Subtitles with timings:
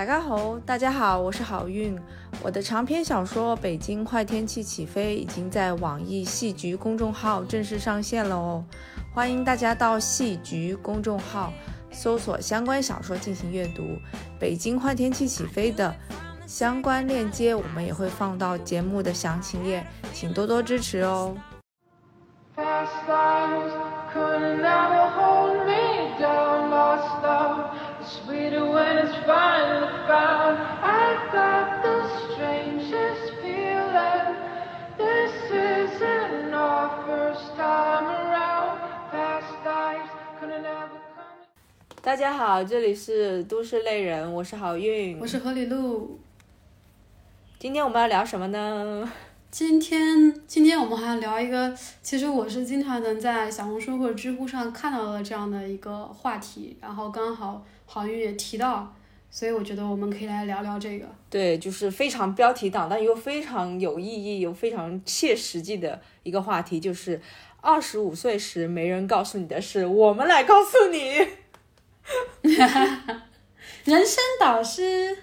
[0.00, 1.94] 大家好，大家好，我是好运。
[2.42, 8.64] 我的长篇小说《北京坏天气起飞》已经在网易戏局公众号正式上线了哦，
[9.12, 11.52] 欢迎大家到戏局公众号
[11.90, 13.82] 搜索相关小说进行阅读。
[14.38, 15.94] 《北京坏天气起飞》的
[16.46, 21.36] 相关链接我们也会放到节目的详情页，请多多支持哦。
[22.56, 23.74] Past lives
[24.14, 26.50] could never hold me down.
[42.02, 46.18] 大家好，这里是都市类人，我是好运，我是何里路。
[47.60, 49.12] 今天我们要聊什么呢？
[49.50, 58.94] 今天，今天我们还要聊一个，其实我是经常能在小红书或者知乎上看到的这样的一个话题，然后刚好郝云也提到，
[59.28, 61.06] 所以我觉得我们可以来聊聊这个。
[61.28, 67.20] 对，就是非常标题党，但又非常有意义、又非常切实际的一个话题，就是
[67.60, 71.26] 二十五岁时没人告诉你的事，我们来告诉你。
[73.84, 75.18] 人生导师，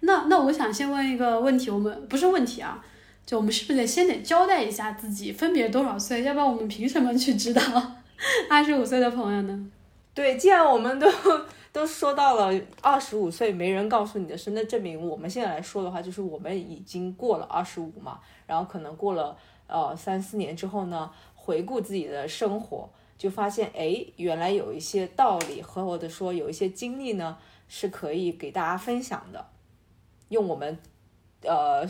[0.00, 2.84] 那那我想先问一个问题，我们不是问题啊，
[3.26, 7.62] 就我们是不是得先得交代一下自己分别多少岁，要不然我们凭什么去知道
[8.50, 9.70] 二十五岁的朋友呢？
[10.12, 11.10] 对，既然我们都
[11.72, 22.88] 都说到了二十五岁没人告诉你的事，那证明我们现在来说的话，就是我们已经过了二十五嘛，然后可能过了呃三四年之后呢，回顾自己的生活，
[23.18, 29.44] 就发现哎，原来有一些道理和或者说有一些经历呢，是可以给大家分享的，
[30.28, 30.78] 用我们
[31.42, 31.84] 呃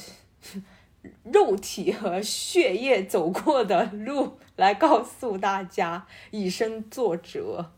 [1.24, 7.70] 肉体和血液走过的路来告诉大家，以身作则。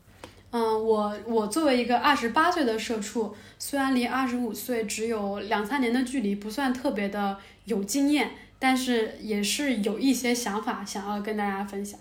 [0.49, 11.99] 嗯，我我作为一个二十八岁的社畜，虽然离二十五岁只有两三年的距离，不算特别的有经验，但是也是有一些想法想要跟大家分享。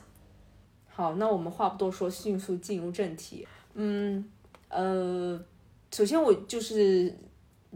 [0.88, 3.46] 好，那我们话不多说，迅速进入正题。
[3.74, 4.24] 嗯，
[4.68, 5.38] 呃，
[5.92, 7.12] 首先我就是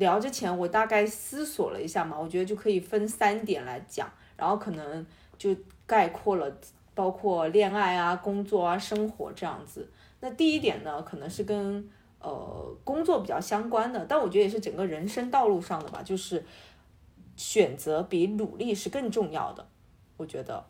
[0.01, 5.07] 聊之前，我大概思索了一下嘛，我觉得就可以分三点来讲，然后可能
[5.39, 5.55] 就
[5.87, 6.53] 概括了
[6.93, 9.89] 包括恋爱啊、工作啊、生活这样子。
[10.19, 11.89] 那第一点呢，可能是跟
[12.19, 16.45] 呃工作比较相关的，但我觉得也是整个人生道路上的吧，就是
[17.37, 19.69] 选择比努力是更重要的，
[20.17, 20.65] 我觉得。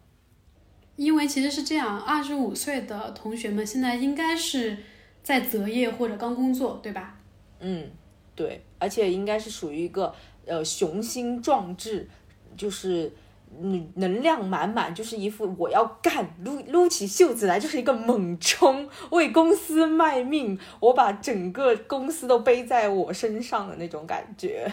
[0.97, 4.77] 因为其实是这样，二十五岁的同学们现在应该是
[5.23, 7.17] 在择业或者刚工作，对吧？
[7.61, 7.91] 嗯，
[8.35, 10.15] 对，而且应该是属于一个
[10.47, 12.09] 呃雄心壮志，
[12.57, 13.13] 就是
[13.61, 24.73] 嗯能量满满，就是一副我要干，撸撸起袖子来就是一个猛冲，为公司卖命，我把整个公司都背在我身上的那种感觉。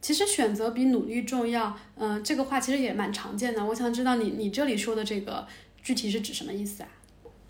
[0.00, 3.64] 其实选择比努力重要，嗯、这个话其实也蛮常见的。
[3.64, 5.46] 我想知道你你这里说的这个
[5.82, 6.88] 具体是指什么意思啊？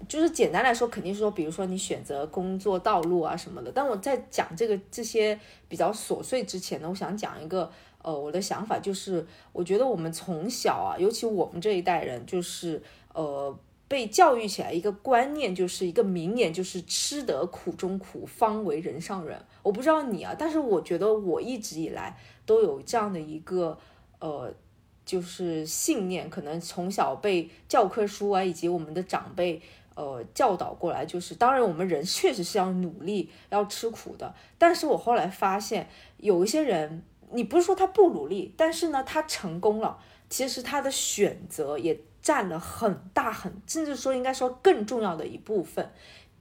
[0.09, 3.71] 就是简单来说，肯定是说，比如说你选择工作道路啊什么的。
[3.73, 7.71] 但我在讲这个这些比较琐碎之前呢，我想讲一个
[8.03, 12.83] 呃我的想法，就是我觉得我们从小啊，尤其我们这一代人，就是
[13.15, 13.57] 呃
[13.89, 19.39] 被教育起来一个观念，就是一个名言，就是吃得苦中苦，方为人上人。
[19.63, 23.79] 我不知道你啊，但是我觉得我一直以来都有这样的一个
[24.21, 24.53] 呃。
[25.05, 29.61] 就是信念，可能从小被教科书啊，以及我们的长辈
[29.95, 34.35] 呃教导过来，就是当然我们人确实是要努力，要吃苦的。
[34.59, 35.89] 但是我后来发现，
[36.19, 39.99] 有一些人，你不是说他不努力，但是呢，他成功了，
[40.29, 45.91] 其实他的选择也占了很大很，甚至说应该说更重要的一部分。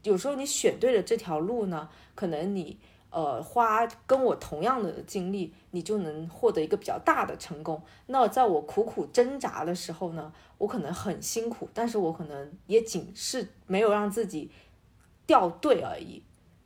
[0.04, 2.78] 有时候你选对了这条路呢，可能你
[3.12, 7.80] 呃花跟我同样的经历，你就能获得一个比较大的成功。
[8.08, 14.50] 那在我苦苦挣扎的时候呢，我可能很辛苦，但是我可能也仅是没有让自己
[15.28, 16.24] 掉队而已。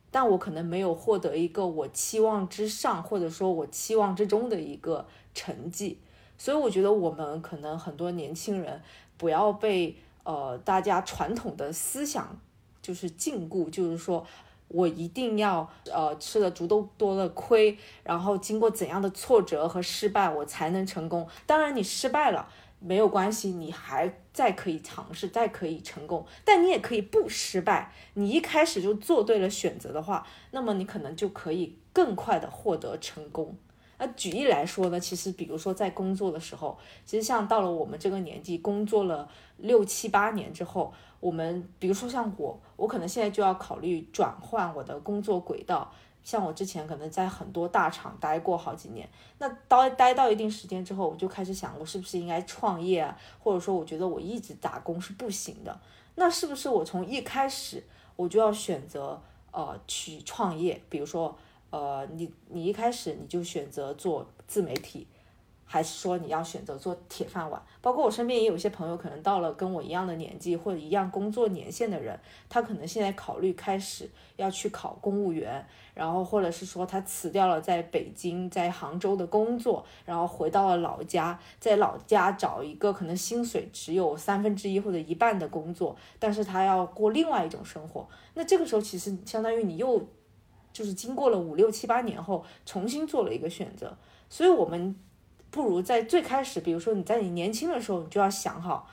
[0.08, 6.00] 但我可能没有获得一个我期望之上，或者说我期望之中的一个成绩。
[6.38, 8.80] 所以我觉得我们可能很多年轻人
[9.18, 12.38] 不要被呃大家传统的思想
[12.80, 14.24] 就是禁锢，就是说
[14.68, 21.28] 我一定要呃吃了足够多的亏，然后经过怎样的挫折和失败，我才能成功。
[21.46, 22.48] 当然你失败了
[22.80, 26.26] 没有关系，你还再可以尝试，再可以成功。
[26.44, 33.56] 但你也可以不失败，你一开始就做对了选择的话，那么你可能就可以更快的获得成功。
[33.98, 36.76] 那举例来说呢，其实比如说在工作的时候，
[37.06, 39.26] 其实像到了我们这个年纪，工作了
[39.56, 45.90] 六七八年之后，我们比如说像我，我可能现在就要考虑转换我的工作轨道，
[46.22, 49.08] 像我之前可能在很多大厂待过好几年，
[49.38, 53.16] 那待待到一定时间之后，我就开始想，我是不是应该创业啊？
[53.38, 55.80] 或者说，我觉得我一直打工是不行的，
[56.16, 57.82] 那是不是我从一开始
[58.16, 59.20] 我就要选择
[59.52, 60.80] 呃去创业？
[60.88, 61.36] 比如说，
[61.70, 65.06] 呃，你你一开始你就选择做自媒体。
[65.68, 67.60] 还是说你要选择做铁饭碗？
[67.82, 72.18] 包括我身边也有一些朋友，可能到了跟我一样的年纪或者一样工作年限的人，
[72.48, 88.08] 他可能现在考虑开始要去考公务员，然后或者是说他辞掉了在北京、在杭州的工作，然后回到了老家，在老家找一个可能薪水只有三分之一或者一半的工作，但是他要过另外一种生活。
[88.34, 90.00] 那这个时候其实相当于你又
[90.72, 93.96] 就是经过了五六七八年后重新做了一个选择，
[94.28, 94.96] 所以我们。
[95.56, 98.86] 不如在最开始，比如说你在你年轻的时候，你就要想好，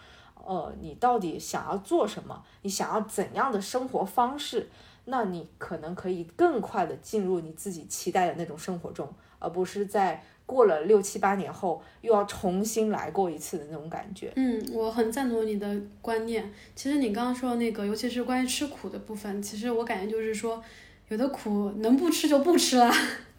[0.46, 4.70] 呃，你到底想要做什么，你想要怎样的生活方式，
[5.04, 14.32] 那你可能可以更快的进入你自己期待的那种生活中，而不是在过了六七八年后又要重新来过一次的那种感觉。
[14.38, 16.50] 嗯，我很赞同你的观念。
[16.76, 20.64] 其实你刚刚说的那个，尤其是关于吃苦的部分，其实我感觉就是说，
[21.10, 22.90] 有的苦能不吃就不吃了。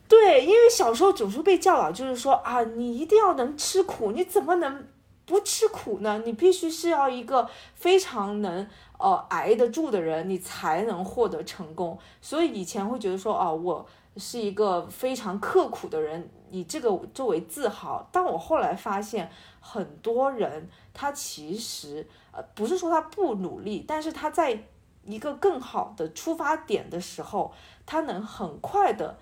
[0.07, 4.87] 对，因为小时候总是被教导，就是说啊，你一定要能吃苦，你怎么能
[5.25, 6.23] 不吃苦呢？
[6.25, 8.69] 你必须是要一个非常能
[8.99, 11.99] 呃挨得住的人，你才能获得成功。
[12.21, 13.85] 所以以前会觉得说啊，我
[14.19, 18.07] 是一个非常刻苦的人，以这个作为自豪。
[18.13, 24.65] 但我后来发现，很多人他其实呃不是说他不努力，但是他在
[25.07, 27.53] 一个更好的出发点的时候，
[27.87, 29.17] 他能很快的。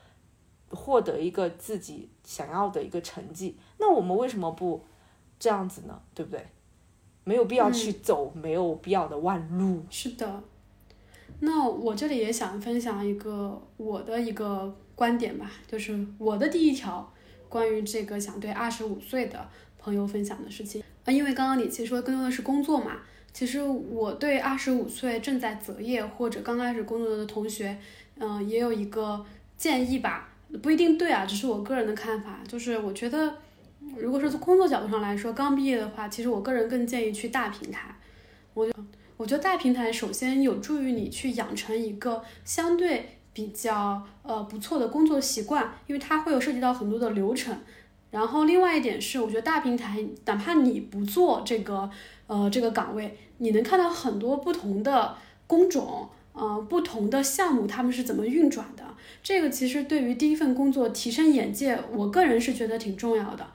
[0.72, 4.84] 获得一个自己想要的一个成绩，那我们为什么不
[5.38, 6.00] 这样子呢？
[6.14, 6.46] 对不对？
[7.24, 9.84] 没有必要去走没有必要的弯路。
[9.88, 10.42] 是的，
[11.38, 17.12] 那我这里也想分享一个我的一个观点吧，就是我的第一条
[17.48, 19.48] 关于这个想对二十五岁的
[19.78, 22.98] 朋友分享的事情啊，因为刚刚你其实说更多的是工作嘛，
[23.32, 27.78] 其实我对二十五岁正在择业或者刚开始工作的同学，
[28.18, 29.24] 嗯，也有一个
[29.56, 30.30] 建议吧。
[30.60, 32.40] 不一定对啊，只是我个人的看法。
[32.46, 33.34] 就是我觉得，
[33.96, 37.94] 如果说从工作角度上来说，刚毕业的话，其实我个人更建议去大平台。
[38.54, 38.68] 我
[39.16, 47.56] 我觉得大平台首先有助于你去养成一个相对比较呃不错的工作习惯，因为它会有涉及到很多的流程。
[48.10, 51.88] 然后另外一点是，我觉得大平台哪怕你不做这个
[52.26, 55.16] 呃这个岗位，你能看到很多不同的
[55.46, 56.08] 工种。
[56.34, 58.82] 呃，不同的项目他们是怎么运转的？
[59.22, 63.46] 这个其实对于第一份工作提升眼界，我个人是觉得挺重要的。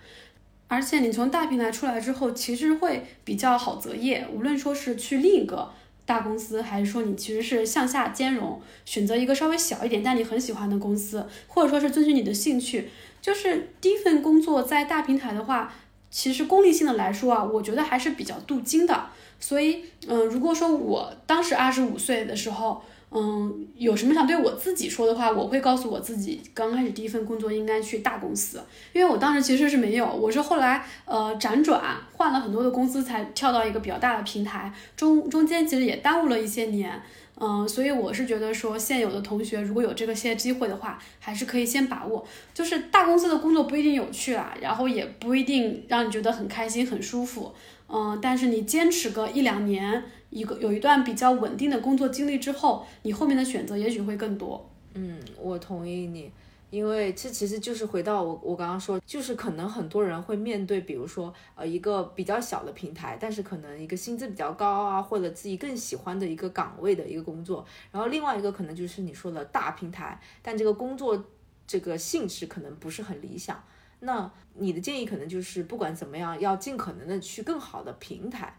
[0.70, 4.28] 而且你从大平台出来之后，其实会比较好择业。
[4.34, 5.70] 无论说是去另一个
[6.06, 12.90] 大公司，还是说你其实是向下兼容，选择一个稍微小一点但你很喜欢的公司，或者说是遵循你的兴趣，
[13.22, 15.74] 就是第一份工作在大平台的话，
[16.10, 19.08] 其实功利性的来说啊，我觉得还是比较镀金的。
[19.40, 28.62] 所以，嗯，如果说我当时二十五岁的时候，嗯，有什么想对我自己说的话，我会告诉我自己，刚开始第一份工作应该去大公司，
[28.92, 37.02] 因为我当时其实是没有，我是后来呃辗转换了很多的公司，才跳到一个比较大的平台，中中间其实也耽误了一些年，
[37.40, 47.54] 嗯，所以我是觉得说，现有的同学如果有这个些机会的话，还是可以先把握，就是大公司的工作不一定有趣啊，然后也不一定让你觉得很开心很舒服。
[47.90, 54.70] 嗯，但是你坚持个一两年，一个有一段比较稳定的工作经历之后，你后面的选择也许会更多。
[54.94, 56.32] 嗯，我同意你，
[56.70, 71.24] 因为这其实就是回到我我刚刚说，就是可能很多人会面对，比如说呃一个比较小的平台，但是可能一个薪资比较高啊，或者自己更喜欢的一个岗位的一个工作，然后另外一个可能就是你说的大平台，但这个工作
[71.66, 73.64] 这个性质可能不是很理想。
[74.00, 78.56] 那你的建议可能就是，不管怎么样，要尽可能的去更好的平台，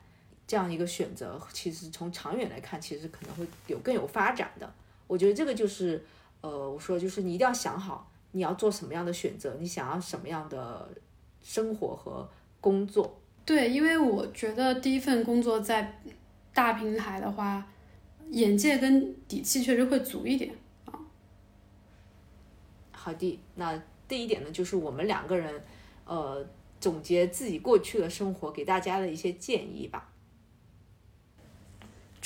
[0.49, 4.75] 这样一个选择，其实从长远来看，其实可能会有更有发展的。
[5.07, 6.05] 我觉得这个就是，
[6.41, 10.89] 呃，我说就是你一定要想好你要做什么样的选择，你想要什么样的
[11.41, 12.29] 生活和
[12.61, 13.21] 工作。
[13.45, 16.01] 对，因为我觉得第一份工作在
[16.53, 17.65] 大平台的话，
[18.31, 20.53] 眼界跟底气确实会足一点
[20.87, 20.99] 啊。
[22.91, 23.81] 好的，那。
[24.09, 25.63] 第一点呢，就是我们两个人，
[26.07, 26.43] 呃，
[26.81, 30.11] 总结自己过去的生活，给大家的一些建议吧。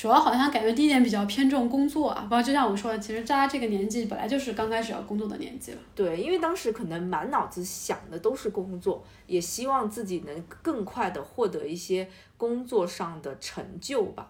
[0.03, 5.77] 主要好像感觉第一点比较偏重工作啊，不过就像我说的，其实大家这个年纪本来就是刚开始要工作的年纪了。
[5.95, 12.05] 对，因为当时可能满脑子想的都是工作，也希望自己能更快的获得一些
[12.35, 14.29] 工作上的成就吧。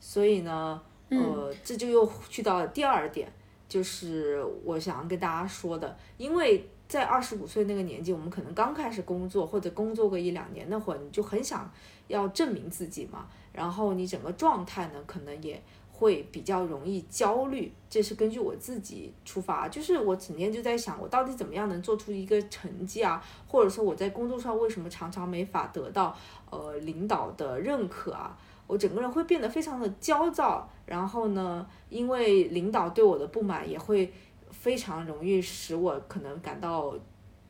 [0.00, 3.32] 所以呢，呃，这就又去到了第二点。
[3.68, 11.68] 就是我想跟大家说的，因为在二十五岁那个年纪，我们可能刚开始工作或者工作个一两年，那会儿你就很想
[12.08, 15.60] 要证明自己嘛，然后你整个状态呢，可能也
[15.92, 17.72] 会比较容易焦虑。
[17.88, 26.16] 这是根据我自己出发，就是我整天就在想，我到底怎么样能做出一个成绩啊，或者说我在工作上为什么常常没法得到
[26.50, 28.36] 呃领导的认可啊？
[28.66, 34.12] 我整个人会变得非常的焦躁，然后呢，因为领导对我的不满也会
[34.50, 36.92] 非常容易使我可能感到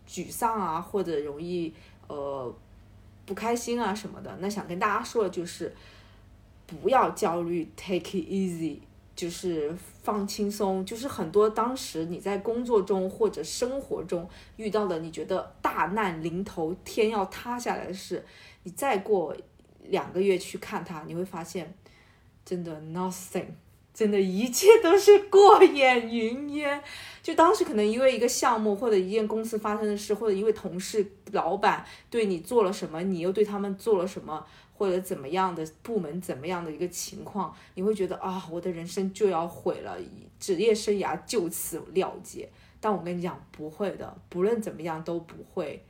[0.07, 1.73] 沮丧啊，或者容易
[2.07, 2.55] 呃
[3.27, 4.35] 不开心啊什么的。
[4.41, 5.75] 那想跟大家说的就是，
[6.67, 8.79] 不要焦虑，take it easy，
[9.15, 10.83] 就是放轻松。
[10.87, 18.25] 就是很多当时你在工作中或者生活中遇到的，你觉得大难临头、天要塌下来的事，
[18.63, 19.37] 你再过。
[19.89, 21.73] 两个月去看它，你会发现，
[22.45, 23.47] 真的 nothing，
[23.97, 26.83] 真的一切都是过眼云烟。
[27.23, 39.97] 就当时可能因为一个项目或者一件公司发生的事，或者因为同事、老板对你做了什么，你又对他们做了什么，或者怎么样的部门怎么样的一个情况，你会觉得啊，我的人生就要毁了，
[40.39, 42.49] 职业生涯就此了结。
[42.79, 45.83] 但我跟你讲，不会的，不论怎么样都不会，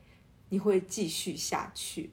[0.48, 2.10] 你会继续下去。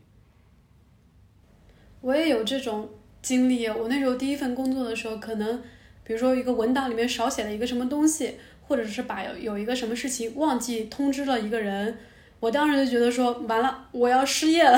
[2.01, 2.89] 我也有这种
[3.21, 3.65] 经历。
[3.67, 5.63] 我那时候第一份工作的时候，可能
[6.03, 11.97] 比如说一个文档里面少写了一个什么东西，或者是把有一个什么事情忘记通知了一个人，
[12.39, 14.77] 我当时就觉得说完了，我要失业了。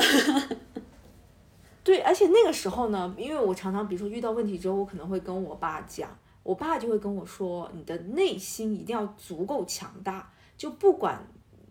[1.82, 6.08] 对，而且那个时候呢，因为我常常比如说遇到问题之后，我可能会跟我爸讲，
[6.42, 11.24] 我爸就会跟我说，你的内心一定要足够强大，就不管，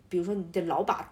[0.10, 1.10] 比如说你的老板。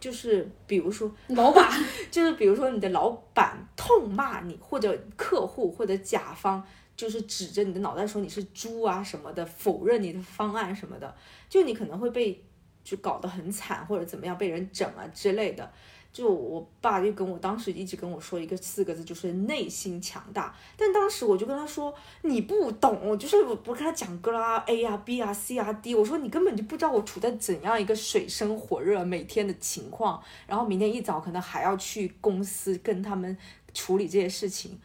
[0.00, 1.70] 就是比如说，老板
[2.10, 6.60] 就是比如说你的老板痛骂你，或者客户或者甲方
[6.96, 11.14] 就是指着你的脑袋说你是猪啊什么的，否认你的方案什么的，
[11.48, 12.42] 就你可能会被
[12.84, 15.70] 就搞得很惨，或者怎么样被人整啊之类的。
[16.12, 20.54] 就我爸就跟我当时一直跟我说一个四个字，就是内心强大。
[20.76, 33.34] 但当时我就跟他说，你不懂，就是我我跟他讲个啦，A 啊 B 啊 C 啊 D，我说你根本就不知道我处在怎样一个水深火热每天的情况，然后明天一早可能还要去公司跟他们
[33.72, 34.78] 处理这些事情。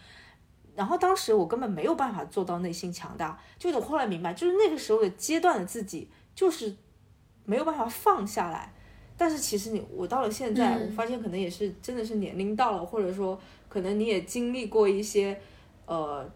[0.77, 6.75] 然后当时我根本没有办法做到内心强大，就是我后来明白，就是那个时候的阶段的自己，就是
[7.45, 8.71] 没有办法放下来。
[9.17, 15.41] 但是其实你，我到了现在，我发现可能也是真的是年龄到了，或者说可能你也经历过一些，
[15.87, 16.31] 呃，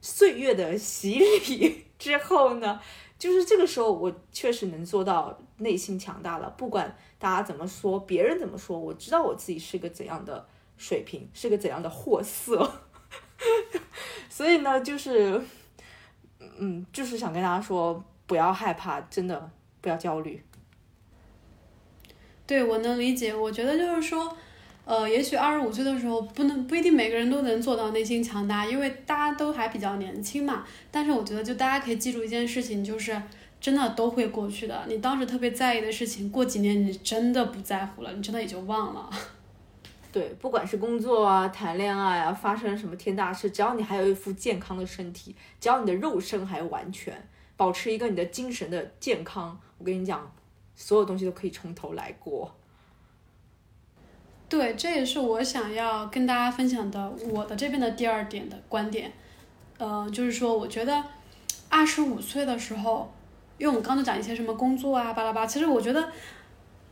[0.00, 2.80] 岁月的洗礼 之后呢，
[3.16, 6.50] 就是这个时候我确实能做到内心强大了。
[6.58, 10.44] 不管大家怎么说，别人怎么说，我知道我自己是个怎样的
[10.76, 12.68] 水平，是个怎样的货色。
[14.34, 15.38] 所以呢，就是，
[16.58, 19.50] 嗯，就是想跟大家说，不要害怕，真的
[19.82, 20.42] 不要焦虑。
[22.46, 23.34] 对，我能理解。
[23.34, 24.34] 我觉得就是说，
[24.86, 30.64] 呃，也许二十五岁的时候，不能不一定每个人都能做到内心强大，因为大家都还比较年轻嘛。
[30.90, 33.20] 但是我觉得，就大家可以记住一件事情，就是
[33.60, 34.86] 真的都会过去的。
[34.88, 39.10] 你当时特别在意的事情，过几年你真的不在乎了，你真的也就忘了。
[40.12, 47.26] 对，不管是工作啊、谈恋爱啊，发生什么天大事，只要你还有一副健康的身体，只要你的肉身还完全，
[47.56, 50.30] 保持一个你的精神的健康，我跟你讲。
[50.74, 52.50] 所有东西都可以从头来过。
[54.48, 59.12] 对，这也是我想要跟大家分享的，我的这边的第二点的观点。
[59.76, 61.04] 呃，就是说，我觉得
[61.68, 63.12] 二十五岁的时候，
[63.58, 66.10] 因为我们刚才讲一些什么工作啊，巴拉巴，其实我觉得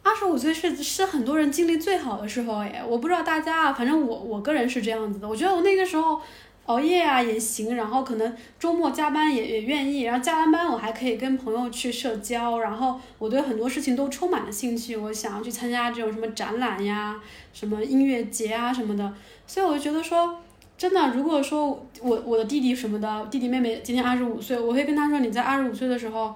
[0.03, 2.83] 二十五岁是是很多人精力最好的时候哎。
[2.87, 6.21] 我不知道大家啊，反正我我个人是这样子的，我觉得我那个时候。
[6.67, 17.21] 熬夜啊也行，然后可能周末加班也也愿意，然后加完班我还可以跟朋友去社交，然后我对很多事情都充满了兴趣，我想要去参加这种什么展览呀、
[17.53, 19.13] 什么音乐节啊什么的，
[19.49, 20.37] 所以我就觉得说，
[20.79, 26.33] 真的，如果说我我的弟弟什么的，弟弟妹妹今年二十五岁，我会跟他说，你在二十五岁的时候。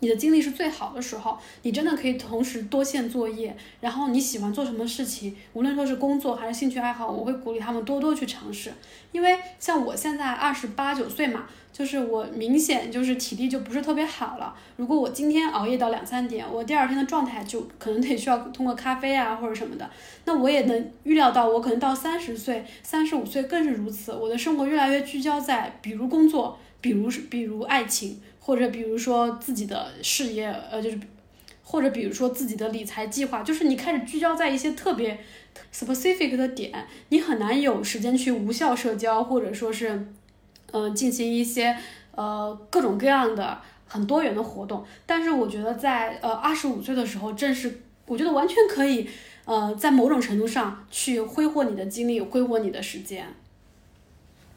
[0.00, 8.72] 你的精力是最好的时候，你真的可以同时多线作业，然后你喜欢做什么事情，无论说是工作还是兴趣爱好，我会鼓励他们多多去尝试。
[9.10, 14.54] 因为像我现在二十八九岁嘛，就是我明显就是体力就不是特别好了。
[14.76, 19.88] 如果我今天熬夜到两三点，我第二天的状态就可能得需要通过咖啡啊或者什么的。
[20.26, 24.12] 那我也能预料到，我可能到三十岁、三十五岁更是如此。
[24.12, 28.20] 我的生活越来越聚焦在，比如工作，比如是比如爱情。
[28.40, 30.98] 或者比如说自己的事业，呃，就是，
[31.62, 35.20] 或者比如说自己的理财计划，就是你开始聚焦在一些特别
[35.70, 40.08] specific 的点，你很难有时间去无效社交，或者说是，
[40.70, 41.76] 嗯，进行一些
[42.12, 44.82] 呃各种各样的很多元的活动。
[45.04, 49.06] 但是我觉得在呃二十五岁的时候，正是我觉得完全可以
[49.44, 53.26] 呃在某种程度上去挥霍你的精力，挥霍你的时间。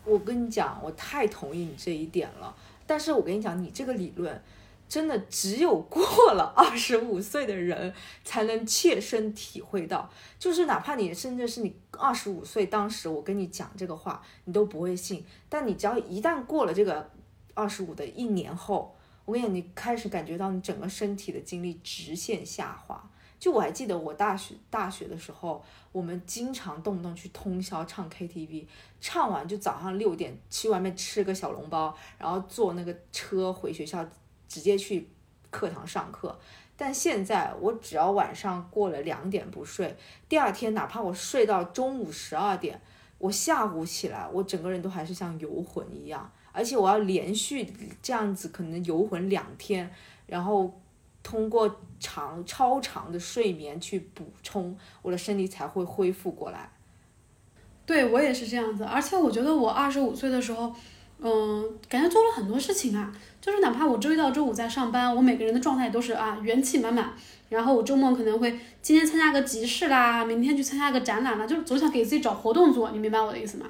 [0.04, 2.56] 我跟你讲，我太同意你这一点了。
[2.88, 4.42] 但是我跟你讲，你这个理论，
[4.90, 6.02] 真的只有过
[6.34, 7.94] 了 二十五岁的人
[8.24, 10.10] 才能切身体会到。
[10.38, 15.24] 就是哪怕你甚至是你二十五岁，当时我跟你讲这个话，你都不会信。
[15.48, 17.10] 但你只要一旦过了这个
[17.54, 23.10] 二十五的一年后，我跟你讲，你开始感觉到你整个身体的精力直线下滑。
[23.42, 28.68] 就我还记得我大学大学的时候，我们经常动不动去通宵唱 KTV，
[29.02, 34.08] 唱完就早上六点去外面吃个小笼包，然后坐那个车回学校，
[34.48, 35.08] 直接去
[35.50, 36.38] 课堂上课。
[36.78, 39.98] 但现在我只要晚上过了两点不睡，
[40.30, 42.80] 第二天哪怕我睡到中午十二点，
[43.18, 49.92] 我下午起来，我整个人都还是像游魂一样，而且我要连续这样子可能游魂两天，
[50.28, 50.80] 然后。
[51.24, 56.72] 通过长超长的睡眠去补充，我的身体才会恢复过来。
[57.86, 60.74] 对我也是这样子，而且我觉得我二十五岁的时候，
[61.20, 63.12] 嗯，感觉做了很多事情啊，
[63.42, 67.14] 就是哪怕我周一到周五在上班，我每个人的状态都是啊元气满满。
[67.50, 72.92] 然后我周末可能会今天参加个集市啦，明天去参加个展览啦，就是总想给自己找活动做。
[72.92, 73.66] 你明白我的意思吗？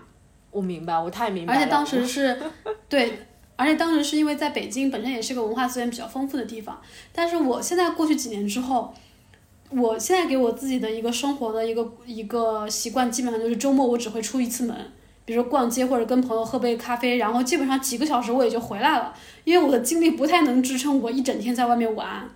[0.51, 1.60] 我明白，我太明白了。
[1.60, 2.39] 而且当时是
[2.88, 3.27] 对。
[3.61, 6.81] 而且当时是因为在北京本身也是个文化资源比较丰富的地方，
[7.13, 8.91] 但是我现在过去几年之后，
[9.69, 14.75] 我现在给我自己的一个生活的一个一个习惯，基本上就是周末我只会出一次门，
[15.25, 19.13] 比如说逛街或者跟朋友喝杯咖啡，然后基本上几个小时我也就回来了，
[19.43, 22.27] 因为我的精力不太能支撑我一整天在外面玩，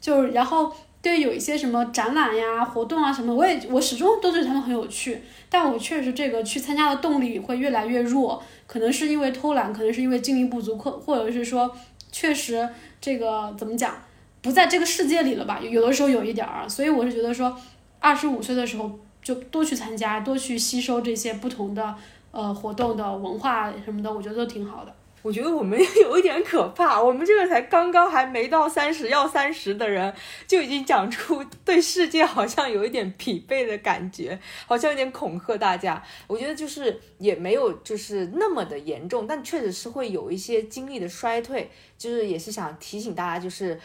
[0.00, 0.72] 就是然后。
[1.02, 11.76] 对，有一些什么展览呀、活动啊什么，我也我始终都对他们很有趣，但我确实这个去参加的动力会越来越弱，可能是因为偷懒，可能是因为精力不足，或或者是说
[12.12, 12.68] 确实
[13.00, 13.96] 这个怎么讲，
[14.42, 15.58] 不在这个世界里了吧？
[15.60, 17.58] 有的时候有一点儿，所以我是觉得说，
[17.98, 21.92] 二十五岁的时候就多去参加，多去吸收这些不同的
[22.30, 24.94] 呃活动的文化什么的，我觉得都挺好的。
[25.22, 30.12] 我觉得我们 有一点可怕，我们这个才刚刚还没到三十要三十的人，
[30.48, 36.02] 就已经讲出对世界好像有一点疲惫的感觉，好像有点恐吓大家。
[36.26, 43.78] 我觉得就是也没有就是那么的严重，但确实是会有一些精力的衰退，就是也是想提醒大家，就是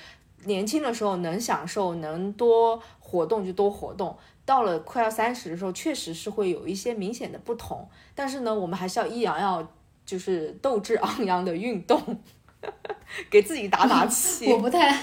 [0.46, 7.88] 年轻的时候能享受能多活动就多活动，到了快要三十的时候，确实是会有一些明显的不同。
[8.16, 9.72] 但是呢，我们还是要依然要。
[10.08, 12.02] 就是斗志昂扬的运动，
[13.30, 14.48] 给自己打打气。
[14.54, 14.98] 我不太，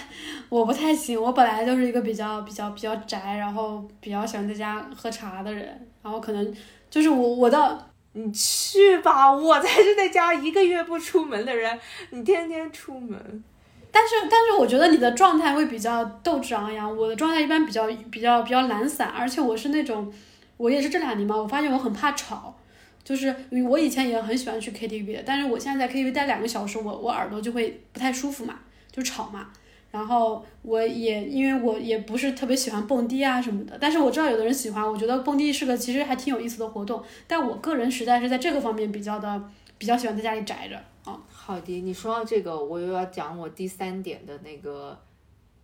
[0.49, 1.21] 我不太行。
[1.21, 5.87] 我本来就是一个比较比较比较宅，然后比较喜欢在家喝茶的人。
[6.03, 6.55] 然后可能
[6.88, 11.79] 就是我我的，你去吧，我才是在家一个月不出门的人。
[12.09, 13.45] 你天天出门，
[13.93, 16.97] 但是但是我觉得你的状态会比较斗志昂扬。
[16.97, 20.11] 我的状态一般比较比较比较懒散，而且我是那种，
[20.57, 22.57] 我也是这两年嘛，我发现我很怕吵。
[23.05, 23.35] 就是
[23.69, 28.59] 我以前也很喜欢去 KTV，但是我现在在 KTV 待两个小时，我我耳朵就会不太舒服嘛，
[28.90, 29.49] 就吵嘛。
[29.90, 37.01] 然后我也因为我也不是特别喜欢蹦迪啊什么的，但是我知道有的人喜欢，我觉得蹦迪是个其实还挺有意思的活动。
[37.29, 39.40] 但我个人实在是在这个方面比较的
[39.79, 41.21] 比较喜欢在家里宅着啊。
[41.29, 44.99] 好的，你说到这个，我又要讲我第三点的那个。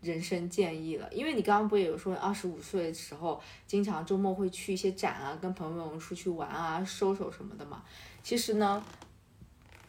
[0.00, 7.82] 人生建议了，因为你刚刚不也有说二十五岁的时候，经常周末会去一些展啊，跟朋友们出去玩啊，收手什么的嘛。
[8.22, 8.82] 其实呢，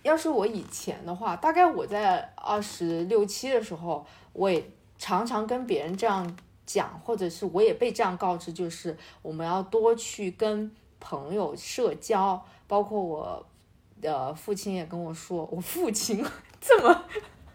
[0.04, 12.46] 要是我以前的话，大概我在二十六七的时候，我也常常跟别人这样讲，或者是我也被这样告知，就是我们要多去跟朋友社交。
[12.68, 13.46] 包括我
[14.02, 16.26] 的父亲也跟我说，我父亲
[16.62, 17.06] 这么。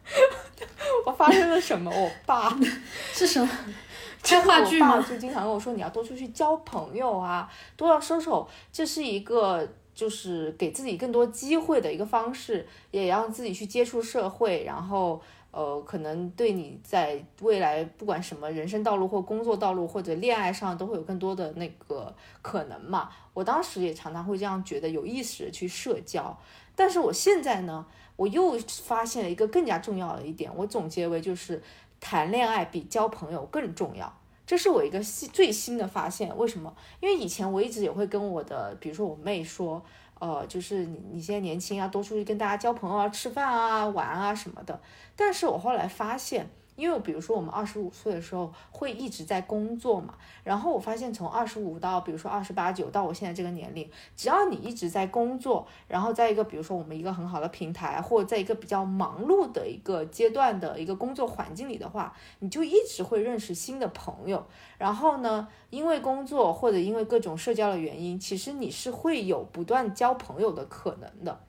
[1.06, 1.90] 我发生了什么？
[1.90, 2.56] 我爸
[3.12, 3.48] 是什么？
[4.22, 5.00] 这话剧吗？
[5.08, 8.48] 就经常跟我说，你要多出去交朋友啊，多要收手。
[8.72, 23.10] 这是一个就是给自己更多机会的一个方式，也让自己去接触社会，然后呃，可能对你在未来不管什么人生道路或工作道路或者恋爱上都会有更多的那个可能嘛。
[23.32, 26.36] 我当时也常常会这样觉得，有意识的去社交。
[26.74, 27.86] 但是我现在呢？
[28.16, 31.62] 我又发现了一个更加重要的一点，我总结为就是
[32.00, 34.12] 谈恋爱比交朋友更重要，
[34.46, 36.36] 这是我一个新最新的发现。
[36.36, 36.74] 为什么？
[37.00, 39.82] 因为以前我一直也会跟我的，比如说我妹说，
[40.18, 44.80] 呃，就是你你现在年轻啊，多出去跟大家交朋友啊，吃饭啊，玩啊什么的。
[45.14, 64.46] 但是我后来发现，因为比如说我们二十五岁的时候会一直在工作嘛，然后我发现从二十五到比如说二十八九到我现在这个年龄，只要你一直在工作，然后在一个比如说我们一个很好的平台，或者在一个比较忙碌的一个阶段的一个工作环境里的话，你就一直会认识新的朋友。
[64.76, 71.40] 然后呢，因为工作或者因为各种社交的原因，其实你是会有不断交朋友的可能的。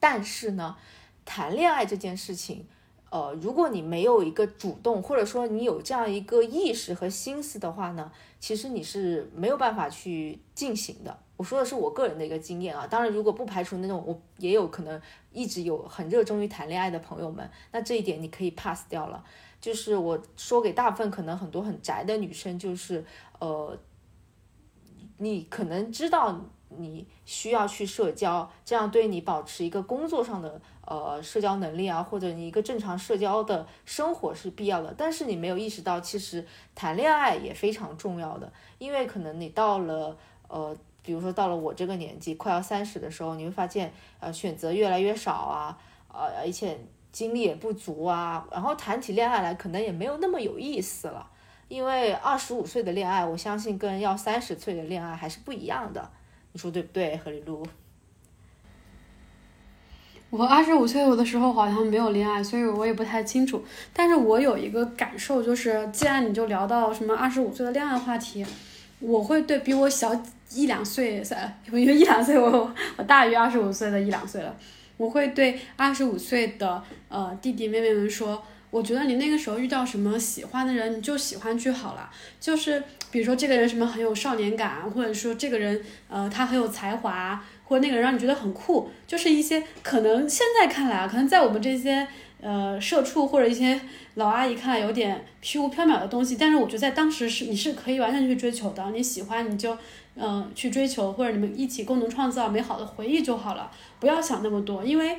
[0.00, 0.76] 但是呢，
[1.24, 2.66] 谈恋爱这件事情。
[3.12, 11.18] 呃，如果你没有一个主动，或者说你有这样一个意识和心思的话呢，其实你是没有办法去进行的。
[11.36, 14.98] 我说的是我个人的一个经验啊，当然如果不排除那种我也有可能
[15.30, 19.22] 一直有很热衷于谈恋爱的朋友们，那这一点你可以 pass 掉了。
[19.60, 23.04] 就是我说给大部分可能很多很宅的女生，就是
[23.40, 23.78] 呃，
[25.18, 30.62] 你可能知道你需要去社交，这样对你保持一个工作上的。
[30.84, 40.16] 呃，社交能力啊，或者你一个正常社交的生活是必要的，但是你没有意识到，其实谈恋爱也非常重要的，因为可能你到了
[40.48, 45.78] 呃，比如说到了我这个年纪，快要三十的时候，你会发现呃选择越来越少啊，
[46.12, 46.76] 呃，而且
[47.12, 51.30] 精力也不足啊，然后谈起恋爱来可能也没有那么有意思了，
[51.68, 56.10] 因为二十五岁的恋爱，我相信跟要三十岁的恋爱还是不一样的，
[56.50, 57.64] 你说对不对，何丽露？
[60.32, 63.62] 我二十五岁有的时候好像没有恋爱，所以我也不太清楚。
[63.92, 68.42] 但是我有一个感受，就是既然你就聊到什么二十五岁的恋爱话题，
[68.98, 70.10] 我会对比我小
[70.50, 71.22] 一两岁，
[71.66, 74.56] 因为一两岁我我大于二十五岁的一两岁了，
[74.96, 82.08] 我会对二十五岁的呃弟弟妹妹们说，我觉得你那个时候遇到什么喜欢的人，你就喜欢就好了。
[82.40, 87.44] 就是比如说这个人什么很有少年感，或者说这个人呃他很有才华。
[87.72, 92.06] 或那个人让你觉得很酷，就是一些可能现在看来啊，可能在我们这些
[92.42, 93.80] 呃社畜或者一些
[94.16, 98.90] 老阿姨看来有点虚无缥缈的东西，但是我觉得在当时是你是可以完全去追求的。
[98.90, 99.74] 你喜欢你就
[100.16, 105.16] 嗯去追求，或者你们一起共同创造美好的回忆就好了，不要想那么多，因为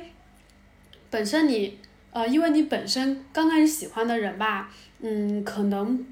[1.10, 1.76] 本身你
[2.12, 6.06] 呃因为你本身刚开始喜欢的人吧，嗯可能。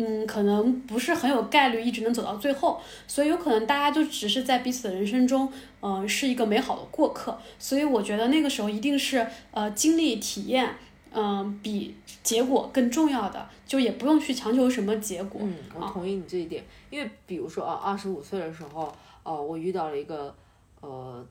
[0.00, 7.36] 嗯，可能不是很有概率一直能走到最后，所以有可能大家就只是在彼此的人生中，嗯，是一个美好的过客。
[7.58, 10.72] 所以我觉得那个时候一定是呃经历体验，
[11.12, 15.40] 嗯，比结果更重要的，就也不用去强求什么结果。
[15.42, 20.32] 嗯，我同意你这一点，因为比如说啊，二十五岁的时候，哦，我遇到了一个
[20.80, 21.26] 呃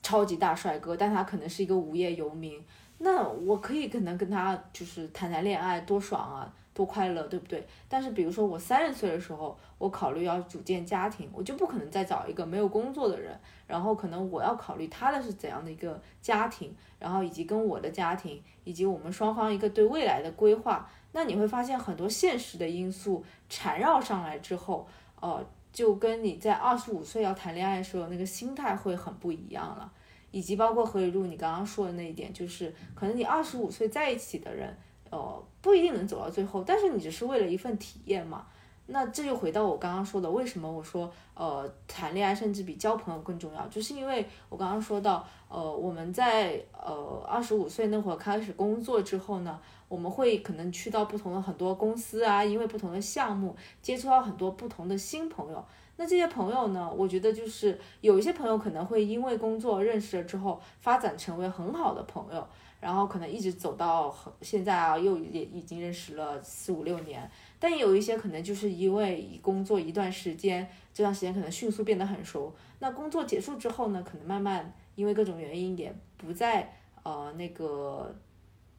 [0.00, 2.64] 超级大帅哥，但他可能是一个无业游民，
[2.98, 6.54] 那我可以可能跟他就是谈谈恋爱，多爽啊！
[6.78, 7.66] 多快乐，对不对？
[7.88, 13.36] 但是比如说我三十岁的时候，我考虑要组建家庭，我就不可能再找一个没有工作的人，
[13.66, 20.88] 然后可能我要考虑他的是怎样的一个家庭，然后以及跟我的家庭，以及我们双方一个对未来的规划。
[21.10, 24.86] 那你会发现很多现实的因素缠绕上来之后，
[25.20, 29.90] 呃，就跟你在二十五岁要谈恋爱的时候那个心态会很不一样了。
[30.30, 34.76] 以及包括何雨露你刚刚说的那一点，就是可能你二十五岁在一起的人。
[35.10, 38.46] 呃，不一定能走到最后，但是你只是为了一份体验嘛。
[38.90, 55.62] 那这就回到我刚刚说的，为什么我说呃谈恋爱甚至比交朋友更重要，就是因为我刚刚说到，呃我们在呃二十五岁那会儿开始工作之后呢，我们会可能去到不同的很多公司啊，因为不同的项目接触到很多不同的新朋友。
[55.98, 62.46] 那这些朋友呢，我觉得就是有一些朋友可能会因为工作认识了之后，发展成为很好的朋友。
[62.80, 72.54] 然后可能一直走到现在啊，又也已经认识了四五六年，但有一些可能就是因为工作一段时间，这段时间可能迅速变得很熟。
[72.78, 78.14] 那工作结束之后呢，可能慢慢因为各种原因也不再呃那个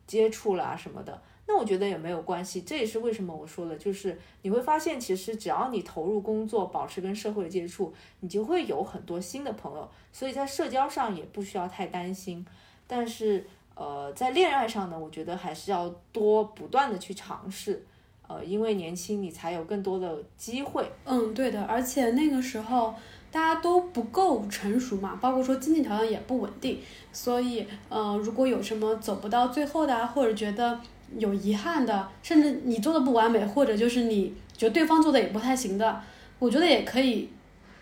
[0.08, 1.22] 接触啦什么的。
[1.46, 12.46] 那我觉得也没有关系，这也是为什么我说的，就是你会发现其实只要你投入工作，保持跟社会的接触，你就会有很多新的朋友，所以在社交上也不需要太担心。
[12.88, 13.46] 但是。
[13.80, 17.82] 呃，在恋爱上呢，我觉得还是要多不断的去尝试，
[18.28, 20.86] 呃，因为年轻你才有更多的机会。
[21.06, 22.94] 嗯，对的，而且那个时候
[23.32, 26.78] 大家都不够成熟嘛，包括说经济条件也不稳定，
[27.14, 30.78] 所以呃，如果有什么走不到最后的，或者觉得
[31.18, 36.02] 有遗憾的，甚至你做的不完美，或者就是你觉得对方做的也不太行的，
[36.38, 37.30] 我觉得也可以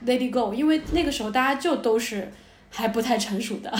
[0.05, 2.31] let it go，因为那个时候大家就都是
[2.69, 3.73] 还不太成熟的。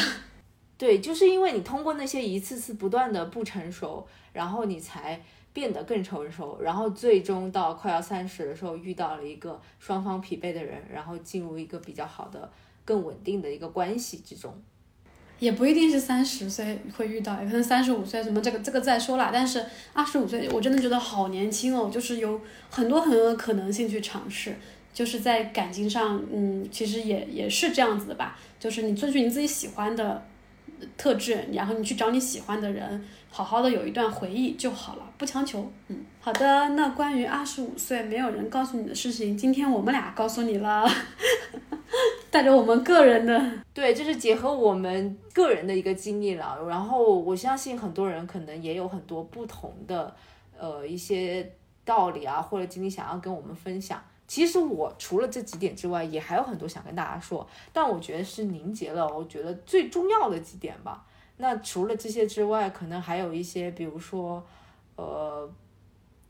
[0.77, 5.19] 对，就是因为你通过那些一次次不断的不成熟，然后你才
[5.51, 12.49] 变得更成熟，然后最终到快要三十的时候遇到了一个双方疲惫的人，然后进入一个比较好的、
[12.85, 14.53] 更稳定的一个关系之中。
[15.39, 19.29] 也不一定是三十岁会遇到，也可能三十五岁什么这个这个再说啦。
[19.31, 19.63] 但是
[19.93, 24.55] 二十五岁，我真的觉得好年轻哦，就是有很多很多的可能性去尝试。
[24.93, 30.25] 就是在感情上，嗯，其实也也是这样子的吧，就是你遵循你自己喜欢的
[30.97, 35.71] 特质，然后你去找你喜欢的人，好好的有一段回忆就好了，不强求。
[35.87, 40.87] 嗯，好的，那关于二十五岁没有人告诉你的事情，今天我们俩告诉你了，
[42.31, 43.51] 带着我们个人的。
[43.73, 50.15] 对，就是结合我们个人的一个经历了，然后我相信很多人可能也有很多不同的
[50.57, 51.53] 呃一些
[51.85, 54.01] 道理啊或者经历想要跟我们分享。
[54.27, 61.05] 其实我除了这几点之外，也还有很多想跟大家说，但我觉得是凝结了我觉得最重要的几点吧。
[61.37, 64.43] 那除了这些之外，可能还有一些，比如说，
[64.95, 65.49] 呃，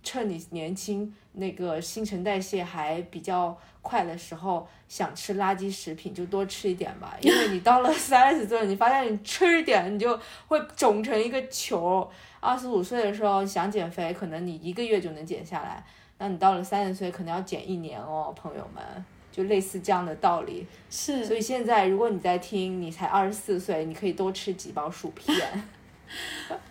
[0.03, 12.07] 趁你年轻，那个新陈代谢还比较快的时候，想吃垃圾食品就多吃一点吧，因为你到了三十岁，你发现你吃一点你就会肿成一个球。
[12.39, 15.83] 二十五岁的时候想减肥，可能你一个月就能减下来。
[16.19, 18.83] 那你到了三十岁，可能要减一年哦，朋友们，
[19.31, 20.65] 就类似这样的道理。
[20.89, 25.63] 是，所以现在如果你在听，你才二十四岁，你可以多吃几包薯片。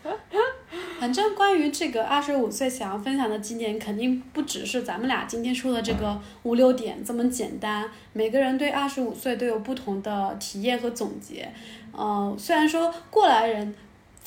[0.99, 7.89] 反正关于这个二十五岁想要分享的几点，肯定不只是咱们俩今天说的这个五六点这么简单。
[8.13, 11.49] 每个人对二十五岁都有不同的体验和总结。
[11.97, 13.75] 嗯，虽然说过来人。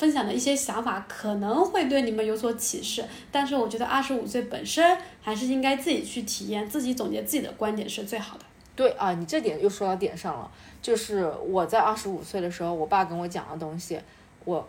[0.00, 8.44] 分享的一些想法可能会对你们有所启示，但是我觉得二十五岁本身还是应该自己去体验，自己总结自己的观点是最好的。
[8.74, 14.00] 对啊，你这点又说到点上了，就是我在二十五岁的时候，我爸跟我讲的东西，
[14.46, 14.66] 我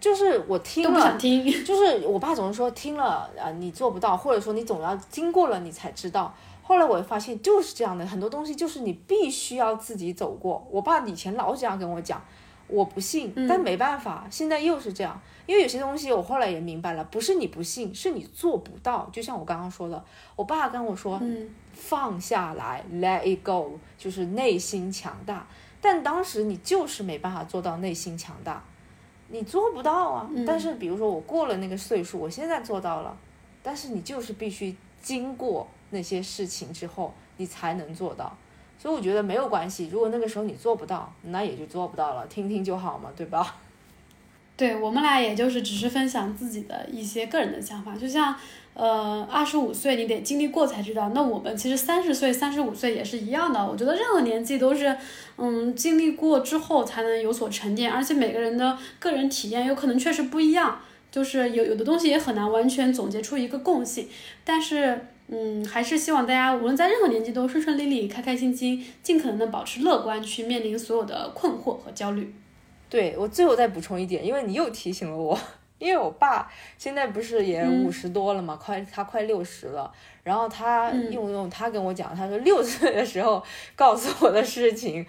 [0.00, 6.34] 就是我听了，都不想听，就是我爸总是说听了啊你做不到，或者说你总要经过了你才知道。
[6.62, 10.66] 后来我发现就是这样的，很多东西就是你必须要自己走过。
[10.70, 12.24] 我爸以前老这样跟我讲。
[12.70, 15.20] 我不信，但没办法，现在又是这样。
[15.46, 19.10] 因为有些东西我后来也明白了，不是你不信，是你做不到。
[19.12, 20.04] 就像我刚刚说的，
[20.36, 21.20] 我爸跟我说，
[21.72, 25.46] 放下来，let it go，就是内心强大。
[25.80, 28.62] 但当时你就是没办法做到内心强大，
[29.28, 30.30] 你做不到啊。
[30.46, 33.16] 但是比如说我过了那个岁数，我现在做到了，
[33.62, 38.36] 但是你就是必须经过那些事情之后，你才能做到。
[38.80, 43.56] 所以我觉得没有关系，如果那个时候你做不到，那也就做不到了，听听就好嘛，对吧？
[44.56, 48.34] 对我们俩也就是只是分享自己的一些个人的想法，就像，
[48.74, 53.66] 呃，二十五岁你得经历过才知道，那我们其实三十岁、三十五岁也是一样的。
[53.66, 54.94] 我觉得任何年纪都是，
[55.36, 60.78] 嗯，经历过之后才能有所沉淀，而且每个人的个人体验有可能确实不一样，
[61.10, 64.08] 就是有有的东西也很难完全总结出一个共性，
[64.44, 65.06] 但是。
[65.32, 72.34] 嗯，还是希望大家无论在任何年纪都顺顺利利、开开心心，尽可能的保持乐观，去面临所有的困惑和焦虑。
[72.88, 75.38] 对我最后再补充一点，因为你又提醒了我，
[75.78, 79.88] 因为我爸现在不是也五十多了嘛，快他快六十了，
[80.24, 83.40] 然后他用用他跟我讲，他说六岁的时候
[83.76, 85.06] 告诉我的事情，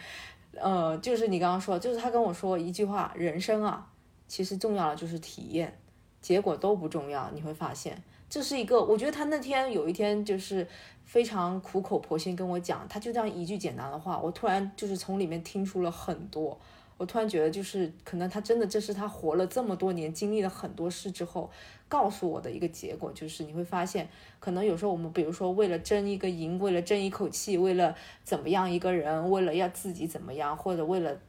[0.53, 3.87] 呃，就是你刚刚说，就是他跟我说一句话，人生啊，
[4.27, 5.75] 其实重要的就是体验，
[6.21, 8.01] 结果都不重要，你会发现。
[8.29, 10.65] 这是一个，我觉得他那天有一天就是
[11.03, 16.57] 非常苦口婆心跟我讲，他就这样一句简单的话，我突然就是从里面听出了很多。
[16.97, 21.49] 我突然觉得，就是可能他真的这是他活了这么多年，经历了很多事之后，
[21.89, 24.07] 告诉我的一个结果，就是你会发现，
[24.39, 31.19] 可能有时候我们比如说为了争一个赢，为了争一口气，为了怎么样一个人，为了要自己怎么样，或者为了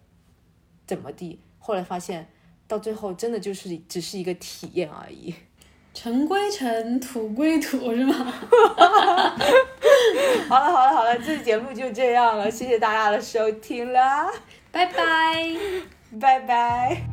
[0.87, 2.29] 怎么地，后来发现
[2.73, 5.35] 到最后真的就是只是一个体验而已。
[5.93, 8.15] 尘归尘，土归土，是吗？
[10.49, 14.27] 好了，好了，好了，这期节目就这样了，谢谢大家的收听啦，
[14.71, 15.55] 拜拜，
[16.19, 17.12] 拜拜。